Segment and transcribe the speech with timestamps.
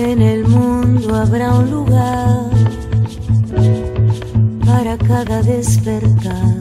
[0.00, 2.50] en el mundo habrá un lugar
[4.64, 6.54] para cada despertar,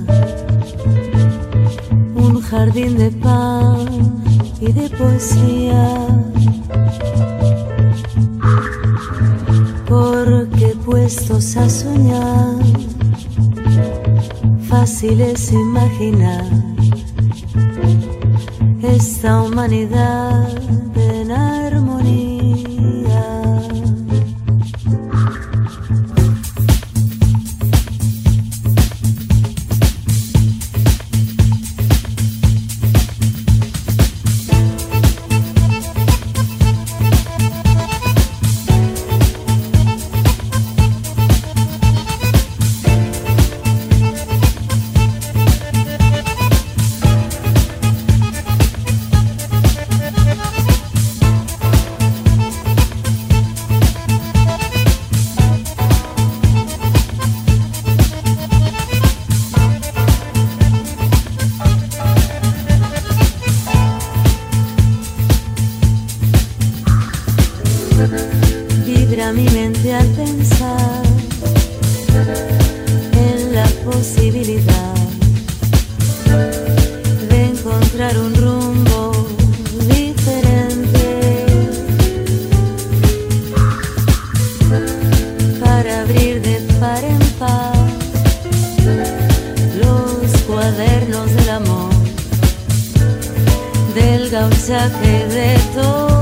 [2.15, 3.85] un jardín de paz
[4.59, 6.07] y de poesía.
[9.87, 12.55] Porque puestos a soñar,
[14.67, 16.45] fácil es imaginar
[18.81, 20.49] esta humanidad
[90.69, 91.89] cuadernos del amor,
[93.95, 96.18] del gauchaje de todo.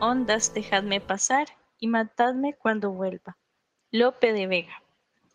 [0.00, 1.46] Ondas dejadme pasar
[1.78, 3.38] y matadme cuando vuelva.
[3.90, 4.82] Lope de Vega.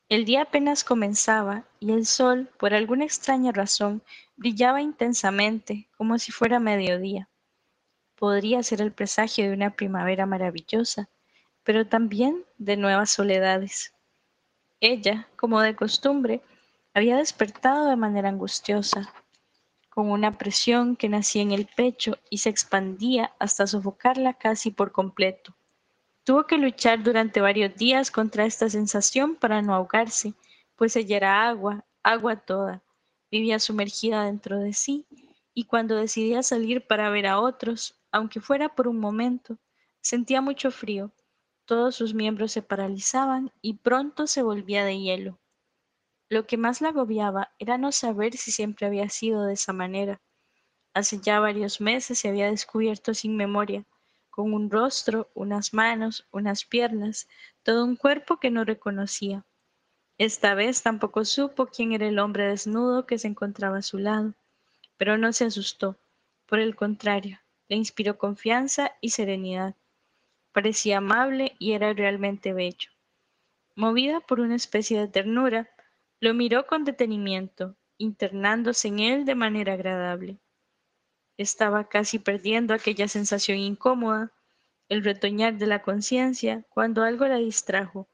[0.10, 4.04] El día apenas comenzaba y el sol, por alguna extraña razón,
[4.36, 7.30] brillaba intensamente, como si fuera mediodía.
[8.16, 11.10] Podría ser el presagio de una primavera maravillosa,
[11.64, 13.96] pero también de nuevas soledades.
[14.82, 16.44] Ella, como de costumbre,
[16.94, 19.12] había despertado de manera angustiosa,
[20.00, 24.94] con una presión que nacía en el pecho y se expandía hasta sofocarla casi por
[24.94, 25.54] completo.
[26.24, 30.36] Tuvo que luchar durante varios días contra esta sensación para no ahogarse,
[30.78, 32.82] pues ella era agua, agua toda.
[33.30, 35.06] Vivía sumergida dentro de sí,
[35.54, 39.58] y cuando decidía salir para ver a otros, aunque fuera por un momento,
[40.00, 41.12] sentía mucho frío.
[41.66, 45.40] Todos sus miembros se paralizaban y pronto se volvía de hielo.
[46.30, 50.22] Lo que más la agobiaba era no saber si siempre había sido de esa manera.
[50.94, 53.84] Hace ya varios meses se había descubierto sin memoria,
[54.30, 57.28] con un rostro, unas manos, unas piernas,
[57.64, 59.44] todo un cuerpo que no reconocía.
[60.20, 64.36] Esta vez tampoco supo quién era el hombre desnudo que se encontraba a su lado,
[64.98, 65.98] pero no se asustó.
[66.46, 67.40] Por el contrario,
[67.70, 69.76] le inspiró confianza y serenidad.
[70.52, 72.90] Parecía amable y era realmente bello.
[73.76, 75.70] Movida por una especie de ternura,
[76.22, 80.38] lo miró con detenimiento, internándose en él de manera agradable.
[81.38, 84.34] Estaba casi perdiendo aquella sensación incómoda,
[84.90, 88.10] el retoñar de la conciencia, cuando algo la distrajo,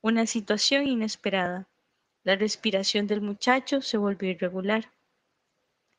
[0.00, 1.68] una situación inesperada.
[2.24, 4.90] La respiración del muchacho se volvió irregular.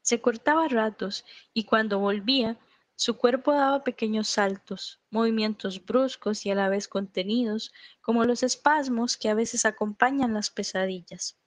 [0.02, 1.24] Se cortaba ratos
[1.54, 2.58] y cuando volvía,
[2.96, 9.18] su cuerpo daba pequeños saltos, movimientos bruscos y a la vez contenidos, como los espasmos
[9.18, 11.38] que a veces acompañan las pesadillas.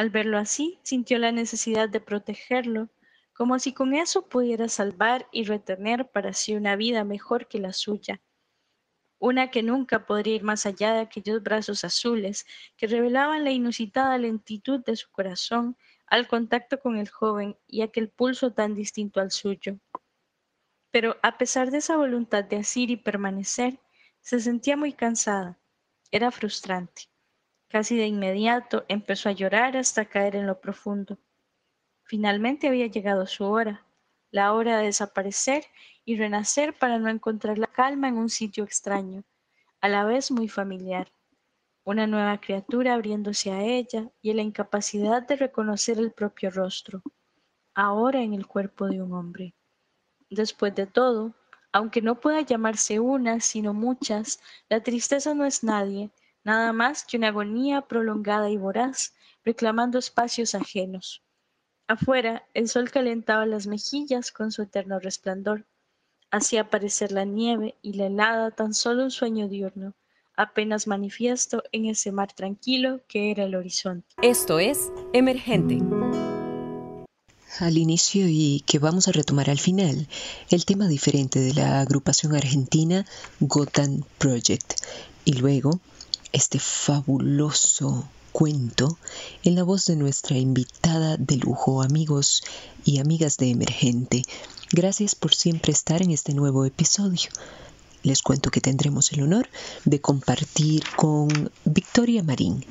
[0.00, 2.88] Al verlo así, sintió la necesidad de protegerlo,
[3.34, 7.74] como si con eso pudiera salvar y retener para sí una vida mejor que la
[7.74, 8.22] suya,
[9.18, 12.46] una que nunca podría ir más allá de aquellos brazos azules
[12.78, 15.76] que revelaban la inusitada lentitud de su corazón
[16.06, 19.78] al contacto con el joven y aquel pulso tan distinto al suyo.
[20.90, 23.78] Pero a pesar de esa voluntad de asir y permanecer,
[24.22, 25.58] se sentía muy cansada.
[26.10, 27.09] Era frustrante.
[27.70, 31.18] Casi de inmediato empezó a llorar hasta caer en lo profundo.
[32.02, 33.86] Finalmente había llegado su hora,
[34.32, 35.62] la hora de desaparecer
[36.04, 39.22] y renacer para no encontrar la calma en un sitio extraño,
[39.80, 41.12] a la vez muy familiar.
[41.84, 47.02] Una nueva criatura abriéndose a ella y la incapacidad de reconocer el propio rostro,
[47.72, 49.54] ahora en el cuerpo de un hombre.
[50.28, 51.36] Después de todo,
[51.70, 56.10] aunque no pueda llamarse una, sino muchas, la tristeza no es nadie,
[56.44, 59.14] nada más que una agonía prolongada y voraz,
[59.44, 61.22] reclamando espacios ajenos.
[61.88, 65.66] Afuera, el sol calentaba las mejillas con su eterno resplandor.
[66.30, 69.94] Hacía aparecer la nieve y la helada tan solo un sueño diurno,
[70.36, 74.06] apenas manifiesto en ese mar tranquilo que era el horizonte.
[74.22, 75.78] Esto es Emergente.
[77.58, 80.06] Al inicio y que vamos a retomar al final,
[80.50, 83.04] el tema diferente de la agrupación argentina
[83.40, 84.74] Gotham Project
[85.24, 85.80] y luego
[86.32, 88.98] este fabuloso cuento
[89.42, 92.42] en la voz de nuestra invitada de lujo, amigos
[92.84, 94.22] y amigas de Emergente.
[94.72, 97.30] Gracias por siempre estar en este nuevo episodio.
[98.02, 99.48] Les cuento que tendremos el honor
[99.84, 102.64] de compartir con Victoria Marín,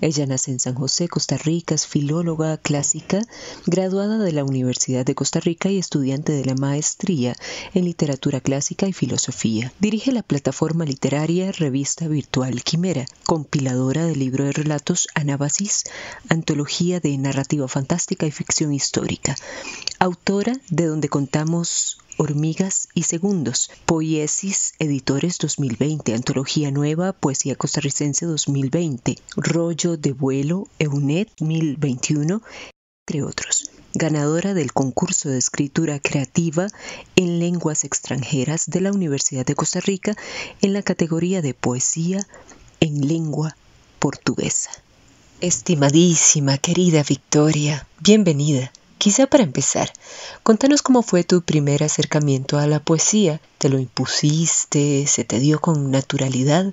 [0.00, 3.22] ella nace en San José, Costa Rica, es filóloga clásica,
[3.66, 7.36] graduada de la Universidad de Costa Rica y estudiante de la maestría
[7.74, 9.72] en literatura clásica y filosofía.
[9.80, 15.84] Dirige la plataforma literaria Revista Virtual Quimera, compiladora del libro de relatos Anábasis,
[16.28, 19.36] antología de narrativa fantástica y ficción histórica.
[19.98, 29.18] Autora de donde contamos Hormigas y Segundos, Poiesis Editores 2020, Antología Nueva, Poesía Costarricense 2020,
[29.36, 32.42] Rollo de Vuelo, EUNET 2021,
[33.06, 33.70] entre otros.
[33.94, 36.68] Ganadora del concurso de escritura creativa
[37.16, 40.16] en lenguas extranjeras de la Universidad de Costa Rica
[40.62, 42.26] en la categoría de poesía
[42.80, 43.56] en lengua
[43.98, 44.70] portuguesa.
[45.40, 48.72] Estimadísima, querida Victoria, bienvenida.
[48.98, 49.92] Quizá para empezar,
[50.42, 53.40] contanos cómo fue tu primer acercamiento a la poesía.
[53.58, 55.06] ¿Te lo impusiste?
[55.06, 56.72] ¿Se te dio con naturalidad?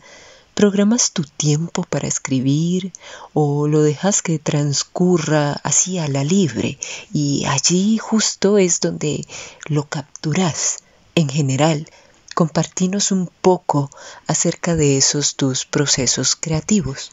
[0.53, 2.93] ¿Programas tu tiempo para escribir
[3.33, 6.77] o lo dejas que transcurra así a la libre
[7.13, 9.25] y allí justo es donde
[9.67, 10.79] lo capturas?
[11.15, 11.87] En general,
[12.35, 13.89] compartinos un poco
[14.27, 17.11] acerca de esos tus procesos creativos.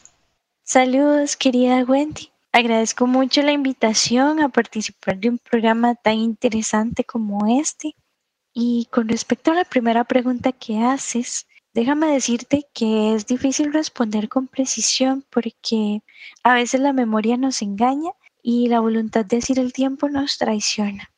[0.63, 2.31] Saludos, querida Wendy.
[2.51, 7.95] Agradezco mucho la invitación a participar de un programa tan interesante como este.
[8.53, 14.29] Y con respecto a la primera pregunta que haces, déjame decirte que es difícil responder
[14.29, 16.01] con precisión porque
[16.43, 21.11] a veces la memoria nos engaña y la voluntad de decir el tiempo nos traiciona.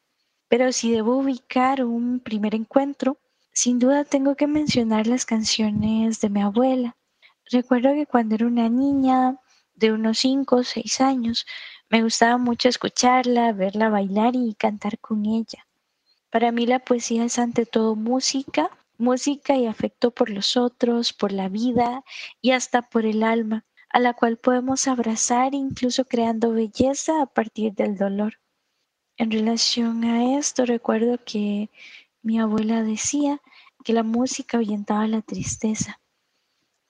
[0.49, 3.17] Pero si debo ubicar un primer encuentro,
[3.53, 6.97] sin duda tengo que mencionar las canciones de mi abuela.
[7.49, 9.37] Recuerdo que cuando era una niña
[9.81, 11.45] de unos 5 o 6 años,
[11.89, 15.67] me gustaba mucho escucharla, verla bailar y cantar con ella.
[16.29, 21.33] Para mí la poesía es ante todo música, música y afecto por los otros, por
[21.33, 22.05] la vida
[22.41, 27.73] y hasta por el alma, a la cual podemos abrazar incluso creando belleza a partir
[27.73, 28.39] del dolor.
[29.17, 31.69] En relación a esto, recuerdo que
[32.21, 33.41] mi abuela decía
[33.83, 36.00] que la música ahuyentaba la tristeza.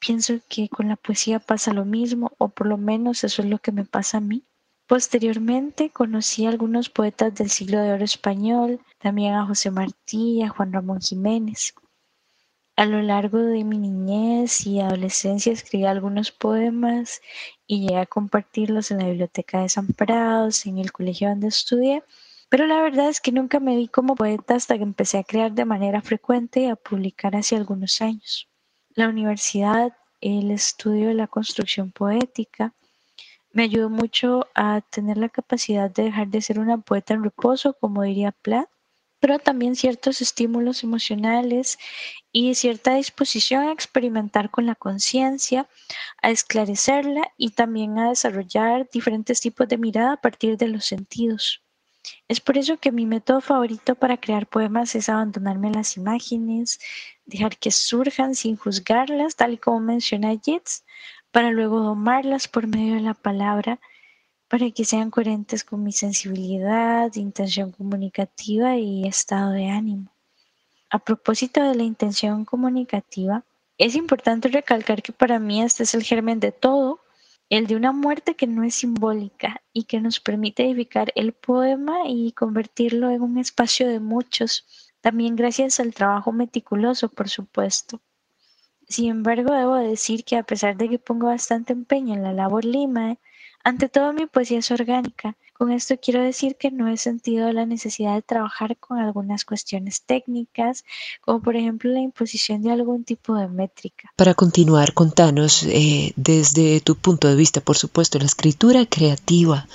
[0.04, 3.60] Pienso que con la poesía pasa lo mismo, o por lo menos eso es lo
[3.60, 4.44] que me pasa a mí.
[4.88, 10.50] Posteriormente conocí a algunos poetas del siglo de oro español, también a José Martí a
[10.50, 11.76] Juan Ramón Jiménez.
[12.76, 17.22] A lo largo de mi niñez y adolescencia escribí algunos poemas
[17.68, 22.04] y llegué a compartirlos en la biblioteca de San Prados, en el colegio donde estudié,
[22.50, 25.52] pero la verdad es que nunca me vi como poeta hasta que empecé a crear
[25.52, 28.51] de manera frecuente y a publicar hace algunos años.
[28.94, 32.74] La universidad, el estudio de la construcción poética,
[33.54, 37.72] me ayudó mucho a tener la capacidad de dejar de ser una poeta en reposo,
[37.74, 38.70] como diría Platt,
[39.22, 41.80] pero también ciertos estímulos emocionales
[42.34, 45.70] y cierta disposición a experimentar con la conciencia,
[46.22, 51.62] a esclarecerla y también a desarrollar diferentes tipos de mirada a partir de los sentidos.
[52.28, 56.80] Es por eso que mi método favorito para crear poemas es abandonarme a las imágenes,
[57.32, 60.84] dejar que surjan sin juzgarlas, tal y como menciona Yeats,
[61.32, 63.80] para luego domarlas por medio de la palabra
[64.52, 70.12] para que sean coherentes con mi sensibilidad, intención comunicativa y estado de ánimo.
[70.90, 73.46] A propósito de la intención comunicativa,
[73.78, 77.00] es importante recalcar que para mí este es el germen de todo,
[77.50, 82.00] el de una muerte que no es simbólica y que nos permite edificar el poema
[82.06, 88.00] y convertirlo en un espacio de muchos, también gracias al trabajo meticuloso, por supuesto.
[88.88, 92.66] Sin embargo, debo decir que a pesar de que pongo bastante empeño en la labor
[92.66, 93.18] lima,
[93.64, 95.38] ante todo mi poesía es orgánica.
[95.54, 100.02] Con esto quiero decir que no he sentido la necesidad de trabajar con algunas cuestiones
[100.02, 100.84] técnicas,
[101.22, 104.12] como por ejemplo la imposición de algún tipo de métrica.
[104.16, 109.68] Para continuar, contanos, eh, desde tu punto de vista, por supuesto, la escritura creativa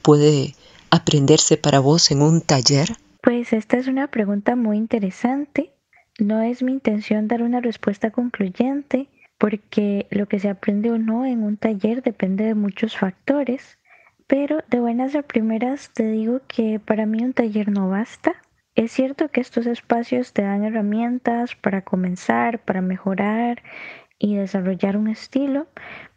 [0.00, 0.54] puede
[0.88, 2.96] aprenderse para vos en un taller.
[3.24, 5.72] Pues esta es una pregunta muy interesante
[6.20, 11.24] no es mi intención dar una respuesta concluyente porque lo que se aprende o no
[11.24, 13.78] en un taller depende de muchos factores,
[14.26, 18.34] pero de buenas a primeras te digo que para mí un taller no basta.
[18.74, 23.62] Es cierto que estos espacios te dan herramientas para comenzar, para mejorar
[24.18, 25.66] y desarrollar un estilo,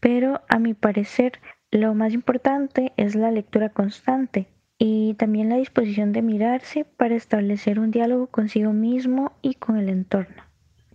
[0.02, 1.40] pero a mi parecer
[1.72, 4.48] lo más importante es la lectura constante,
[4.80, 9.90] y también la disposición de mirarse para establecer un diálogo consigo mismo y con el
[9.90, 10.44] entorno.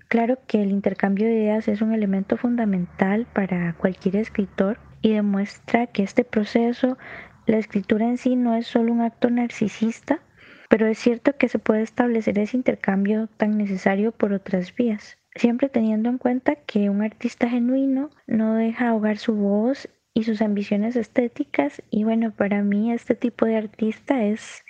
[0.08, 5.86] Claro que el intercambio de ideas es un elemento fundamental para cualquier escritor y demuestra
[5.86, 6.98] que este proceso,
[7.46, 10.20] la escritura en sí no es solo un acto narcisista,
[10.68, 15.68] pero es cierto que se puede establecer ese intercambio tan necesario por otras vías, siempre
[15.68, 20.96] teniendo en cuenta que un artista genuino no deja ahogar su voz y sus ambiciones
[20.96, 21.82] estéticas.
[21.90, 24.64] Y bueno, para mí este tipo de artista es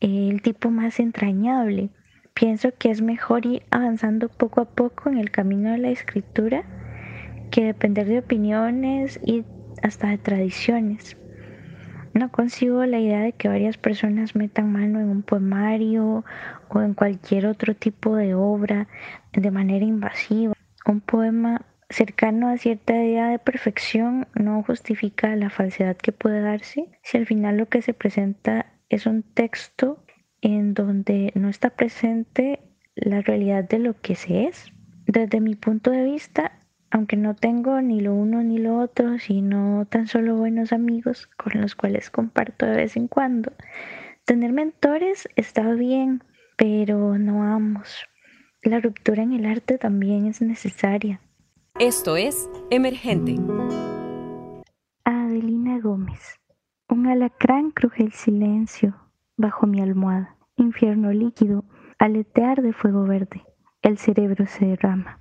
[0.00, 1.90] el tipo más entrañable.
[2.34, 6.64] Pienso que es mejor ir avanzando poco a poco en el camino de la escritura
[7.50, 9.44] que depender de opiniones y
[9.82, 11.16] hasta de tradiciones.
[12.12, 16.24] No consigo la idea de que varias personas metan mano en un poemario
[16.68, 18.88] o en cualquier otro tipo de obra
[19.32, 20.54] de manera invasiva.
[20.86, 26.88] Un poema cercano a cierta idea de perfección no justifica la falsedad que puede darse
[27.02, 30.04] si al final lo que se presenta es un texto
[30.40, 32.60] en donde no está presente
[32.94, 34.72] la realidad de lo que se es.
[35.06, 36.52] Desde mi punto de vista,
[36.90, 41.60] aunque no tengo ni lo uno ni lo otro, sino tan solo buenos amigos con
[41.60, 43.52] los cuales comparto de vez en cuando,
[44.24, 46.22] tener mentores está bien,
[46.56, 48.06] pero no amos.
[48.62, 51.20] La ruptura en el arte también es necesaria.
[51.78, 53.36] Esto es Emergente.
[55.04, 56.40] Adelina Gómez.
[56.88, 58.96] Un alacrán cruje el silencio
[59.36, 60.38] bajo mi almohada.
[60.56, 61.64] Infierno líquido,
[61.98, 63.44] aletear de fuego verde.
[63.82, 65.20] El cerebro se derrama.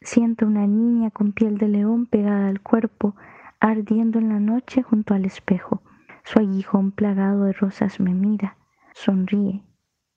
[0.00, 3.14] Siento una niña con piel de león pegada al cuerpo,
[3.60, 5.82] ardiendo en la noche junto al espejo.
[6.24, 8.56] Su aguijón plagado de rosas me mira,
[8.92, 9.62] sonríe.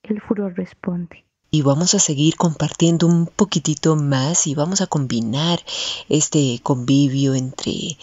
[0.01, 1.27] El furor responde.
[1.55, 5.63] Y vamos a seguir compartiendo un poquitito más y vamos a combinar
[6.09, 7.97] este convivio entre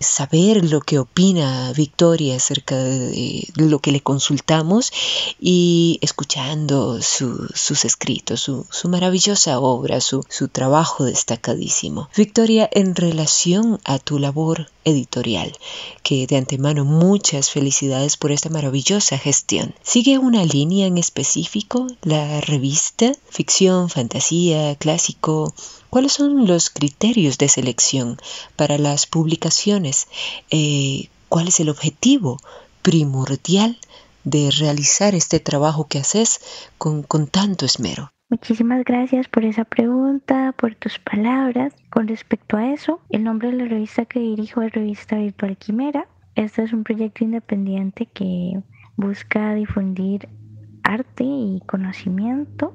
[0.00, 4.92] saber lo que opina Victoria acerca de lo que le consultamos
[5.40, 12.08] y escuchando sus escritos, su, maravillosa obra, su, su trabajo destacadísimo.
[12.16, 15.52] Victoria, en relación a tu labor editorial,
[16.02, 19.74] que de antemano muchas felicidades por esta maravillosa gestión.
[19.82, 23.12] ¿Sigue una línea en específico la revista?
[23.30, 25.54] ¿Ficción, fantasía, clásico?
[25.94, 28.16] ¿Cuáles son los criterios de selección
[28.56, 30.08] para las publicaciones?
[30.50, 32.38] Eh, ¿Cuál es el objetivo
[32.82, 33.78] primordial
[34.24, 36.40] de realizar este trabajo que haces
[36.78, 38.10] con, con tanto esmero?
[38.28, 41.72] Muchísimas gracias por esa pregunta, por tus palabras.
[41.90, 46.08] Con respecto a eso, el nombre de la revista que dirijo es Revista Virtual Quimera.
[46.34, 48.60] Este es un proyecto independiente que
[48.96, 50.28] busca difundir
[50.82, 52.74] arte y conocimiento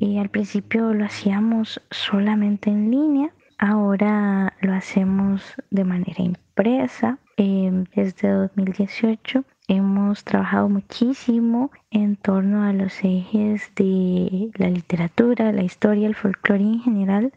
[0.00, 7.18] y al principio lo hacíamos solamente en línea, ahora lo hacemos de manera impresa.
[7.36, 15.62] Em, desde 2018 hemos trabajado muchísimo en torno a los ejes de la literatura, la
[15.62, 17.32] historia, el folclore en general,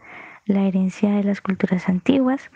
[0.46, 2.50] la herencia de las culturas antiguas.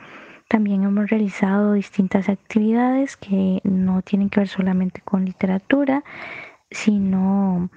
[0.48, 6.06] También hemos realizado distintas actividades que no tienen que ver solamente con literatura,
[6.72, 7.70] sino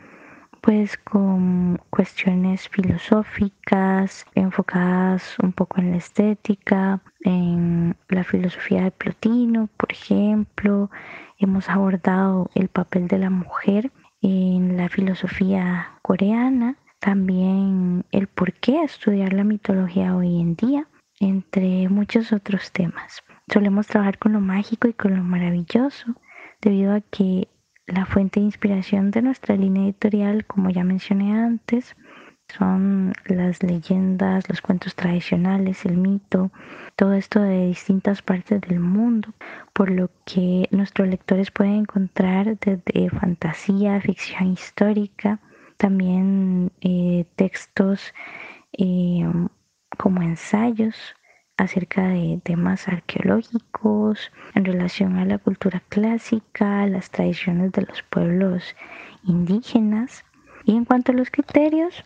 [0.60, 9.68] pues con cuestiones filosóficas enfocadas un poco en la estética, en la filosofía de Plotino,
[9.76, 10.90] por ejemplo.
[11.38, 18.82] Hemos abordado el papel de la mujer en la filosofía coreana, también el por qué
[18.82, 20.86] estudiar la mitología hoy en día,
[21.18, 23.22] entre muchos otros temas.
[23.50, 26.14] Solemos trabajar con lo mágico y con lo maravilloso,
[26.60, 27.48] debido a que
[27.90, 31.96] la fuente de inspiración de nuestra línea editorial, como ya mencioné antes,
[32.58, 36.50] son las leyendas, los cuentos tradicionales, el mito,
[36.96, 39.32] todo esto de distintas partes del mundo,
[39.72, 45.38] por lo que nuestros lectores pueden encontrar desde fantasía, ficción histórica,
[45.76, 48.12] también eh, textos
[48.76, 49.24] eh,
[49.96, 50.96] como ensayos
[51.60, 58.74] acerca de temas arqueológicos en relación a la cultura clásica, las tradiciones de los pueblos
[59.24, 60.24] indígenas.
[60.64, 62.04] Y en cuanto a los criterios,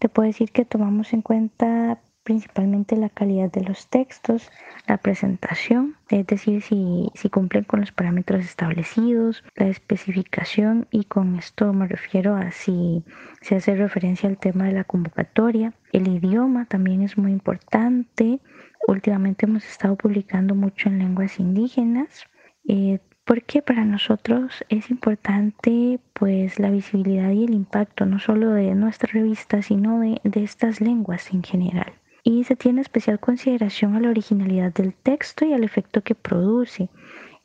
[0.00, 4.50] te puedo decir que tomamos en cuenta principalmente la calidad de los textos,
[4.88, 11.36] la presentación, es decir, si, si, cumplen con los parámetros establecidos, la especificación y con
[11.36, 13.04] esto me refiero a si
[13.42, 15.72] se hace referencia al tema de la convocatoria.
[15.92, 18.40] El idioma también es muy importante,
[18.88, 22.24] Últimamente hemos estado publicando mucho en lenguas indígenas
[22.68, 28.72] eh, porque para nosotros es importante pues la visibilidad y el impacto no solo de
[28.76, 31.94] nuestra revista sino de, de estas lenguas en general.
[32.22, 36.88] Y se tiene especial consideración a la originalidad del texto y al efecto que produce.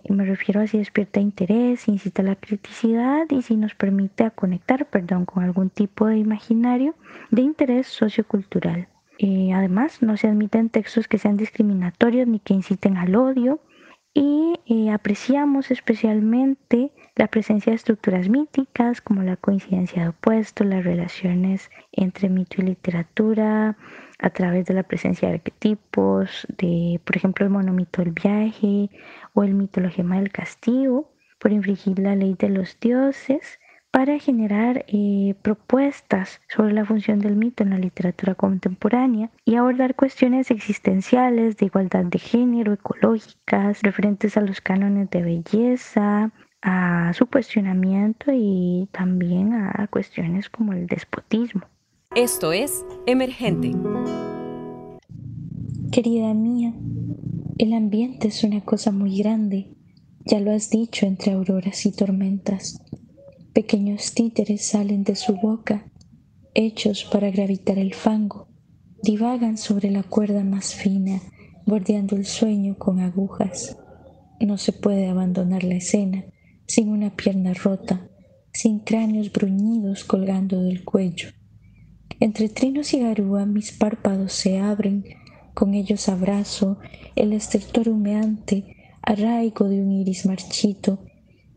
[0.08, 4.30] Me refiero a si despierta interés, incita a la criticidad y si nos permite a
[4.30, 6.94] conectar perdón, con algún tipo de imaginario
[7.32, 8.91] de interés sociocultural.
[9.54, 13.62] Además, no se admiten textos que sean discriminatorios ni que inciten al odio.
[14.14, 20.84] Y eh, apreciamos especialmente la presencia de estructuras míticas como la coincidencia de opuestos, las
[20.84, 23.78] relaciones entre mito y literatura,
[24.20, 28.90] a través de la presencia de arquetipos, de, por ejemplo, el monomito del viaje
[29.34, 33.61] o el mitologema del castigo, por infringir la ley de los dioses
[33.92, 39.96] para generar eh, propuestas sobre la función del mito en la literatura contemporánea y abordar
[39.96, 47.26] cuestiones existenciales de igualdad de género, ecológicas, referentes a los cánones de belleza, a su
[47.26, 51.64] cuestionamiento y también a cuestiones como el despotismo.
[52.16, 53.72] Esto es Emergente.
[55.92, 56.74] Querida mía,
[57.58, 59.70] el ambiente es una cosa muy grande,
[60.26, 62.82] ya lo has dicho entre auroras y tormentas.
[63.54, 65.92] Pequeños títeres salen de su boca,
[66.54, 68.48] hechos para gravitar el fango,
[69.04, 71.22] divagan sobre la cuerda más fina,
[71.66, 73.78] bordeando el sueño con agujas.
[74.40, 76.24] No se puede abandonar la escena
[76.66, 78.08] sin una pierna rota,
[78.54, 81.32] sin cráneos bruñidos colgando del cuello.
[82.22, 85.04] Entre trinos y garúa mis párpados se abren,
[85.54, 86.80] con ellos abrazo
[87.18, 91.04] el estertor humeante, arraigo de un iris marchito,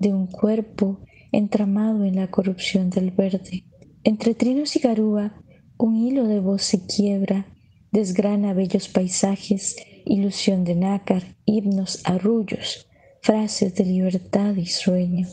[0.00, 1.03] de un cuerpo
[1.36, 3.64] entramado en la corrupción del verde.
[4.04, 5.42] Entre trinos y garúa,
[5.76, 7.46] un hilo de voz se quiebra,
[7.90, 12.86] desgrana bellos paisajes, ilusión de nácar, himnos, arrullos,
[13.20, 15.26] frases de libertad y sueño.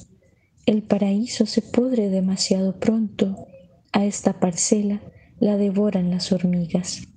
[0.66, 3.48] El paraíso se pudre demasiado pronto,
[3.92, 5.02] a esta parcela
[5.40, 7.08] la devoran las hormigas.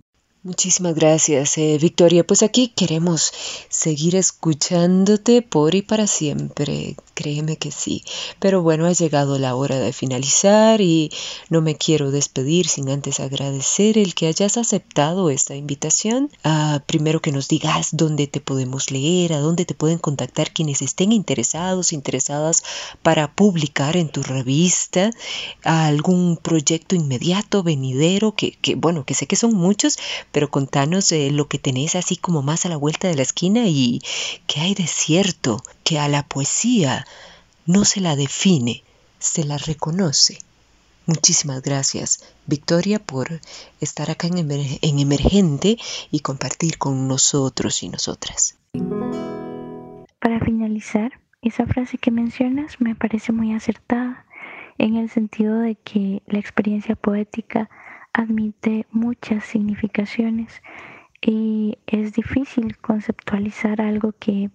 [0.44, 2.22] Muchísimas gracias, eh, Victoria.
[2.22, 3.32] Pues aquí queremos
[3.70, 6.96] seguir escuchándote por y para siempre.
[7.14, 8.04] Créeme que sí.
[8.40, 11.10] Pero bueno, ha llegado la hora de finalizar y
[11.48, 16.30] no me quiero despedir sin antes agradecer el que hayas aceptado esta invitación.
[16.42, 20.82] Ah, primero que nos digas dónde te podemos leer, a dónde te pueden contactar quienes
[20.82, 22.64] estén interesados, interesadas
[23.02, 25.10] para publicar en tu revista
[25.62, 29.98] algún proyecto inmediato, venidero, que, que bueno, que sé que son muchos,
[30.34, 33.68] pero contanos eh, lo que tenés así como más a la vuelta de la esquina
[33.68, 34.02] y
[34.48, 37.06] qué hay de cierto que a la poesía
[37.66, 38.82] no se la define,
[39.20, 40.38] se la reconoce.
[41.06, 43.28] Muchísimas gracias, Victoria, por
[43.80, 45.78] estar acá en Emergente
[46.10, 48.58] y compartir con nosotros y nosotras.
[50.18, 54.26] Para finalizar, esa frase que mencionas me parece muy acertada
[54.78, 57.70] en el sentido de que la experiencia poética
[58.14, 60.62] admite muchas significaciones
[61.20, 64.50] y es difícil conceptualizar algo que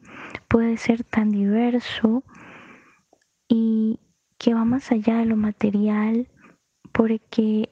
[0.48, 2.24] puede ser tan diverso
[3.48, 4.00] y
[4.38, 6.30] que va más allá de lo material
[6.92, 7.70] porque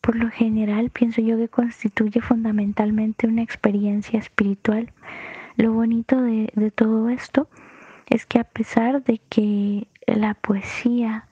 [0.00, 4.92] por lo general pienso yo que constituye fundamentalmente una experiencia espiritual.
[5.56, 7.48] Lo bonito de, de todo esto
[8.06, 11.28] es que a pesar de que la poesía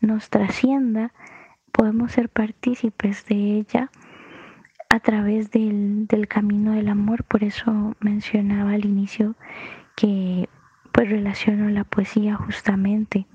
[0.00, 1.12] nos trascienda,
[1.74, 3.90] podemos ser partícipes de ella
[4.88, 7.24] a través del, camino del amor.
[7.24, 9.34] Por eso mencionaba al inicio
[9.96, 10.48] que
[10.92, 13.26] pues relaciono la poesía justamente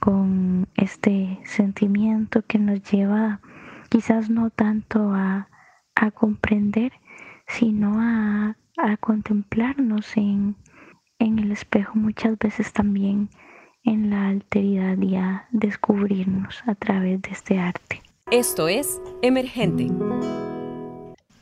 [0.00, 3.40] con este sentimiento que nos lleva
[3.90, 5.48] quizás no tanto a,
[6.14, 6.92] comprender,
[7.46, 8.56] sino a,
[9.00, 10.56] contemplarnos en,
[11.18, 13.28] en el espejo muchas veces también
[13.86, 18.02] en la alteridad y a descubrirnos a través de este arte.
[18.30, 19.88] Esto es Emergente.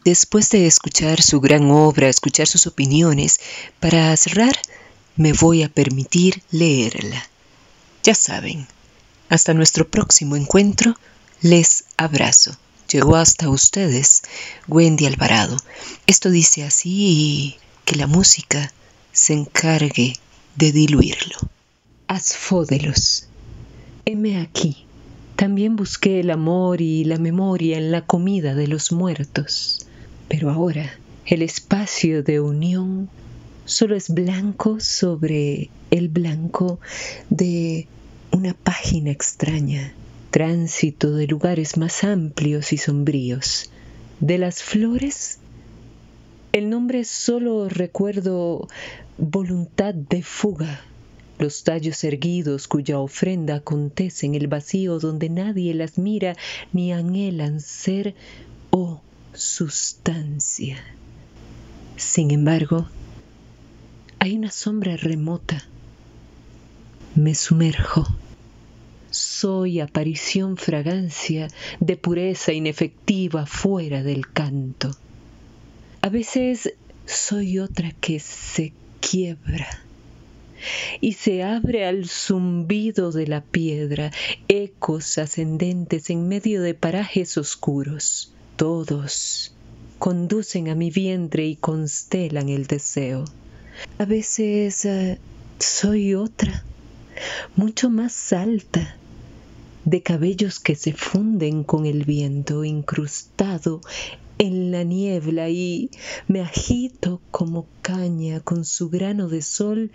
[0.04, 3.40] Después de escuchar su gran obra, escuchar sus opiniones,
[3.80, 4.54] para cerrar,
[5.16, 7.26] me voy a permitir leerla.
[8.02, 8.66] Ya saben,
[9.30, 10.94] hasta nuestro próximo encuentro,
[11.40, 12.54] les abrazo.
[12.92, 14.22] Llegó hasta ustedes
[14.68, 15.56] Wendy Alvarado.
[16.06, 18.72] Esto dice así y que la música
[19.12, 20.14] se encargue
[20.56, 21.53] de diluirlo.
[22.14, 23.26] Asfódelos.
[24.04, 24.86] Heme aquí.
[25.34, 29.84] También busqué el amor y la memoria en la comida de los muertos.
[30.28, 30.96] Pero ahora
[31.26, 33.08] el espacio de unión
[33.64, 36.78] solo es blanco sobre el blanco
[37.30, 37.88] de
[38.30, 39.92] una página extraña,
[40.30, 43.72] tránsito de lugares más amplios y sombríos.
[44.20, 45.40] De las flores,
[46.52, 48.68] el nombre solo recuerdo
[49.18, 50.80] voluntad de fuga
[51.38, 56.36] los tallos erguidos cuya ofrenda acontece en el vacío donde nadie las mira
[56.72, 58.14] ni anhelan ser
[58.70, 59.00] o
[59.32, 60.78] sustancia.
[61.96, 62.88] Sin embargo,
[64.18, 65.64] hay una sombra remota.
[67.14, 68.06] Me sumerjo.
[69.10, 74.90] Soy aparición fragancia de pureza inefectiva fuera del canto.
[76.00, 76.74] A veces
[77.06, 79.84] soy otra que se quiebra
[81.00, 84.10] y se abre al zumbido de la piedra,
[84.48, 88.32] ecos ascendentes en medio de parajes oscuros.
[88.56, 89.52] Todos
[89.98, 93.24] conducen a mi vientre y constelan el deseo.
[93.98, 95.18] A veces eh,
[95.58, 96.64] soy otra,
[97.56, 98.96] mucho más alta,
[99.84, 103.80] de cabellos que se funden con el viento incrustado
[104.38, 105.90] en la niebla y
[106.26, 109.90] me agito como caña con su grano de sol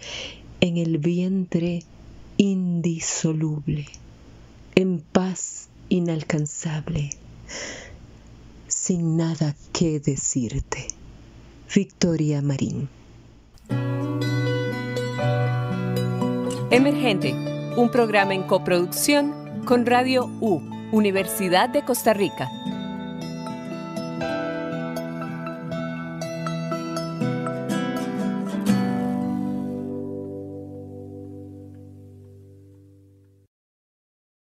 [0.61, 1.83] en el vientre
[2.37, 3.85] indisoluble,
[4.75, 7.09] en paz inalcanzable,
[8.67, 10.87] sin nada que decirte.
[11.73, 12.89] Victoria Marín.
[16.71, 17.33] Emergente,
[17.77, 22.49] un programa en coproducción con Radio U, Universidad de Costa Rica.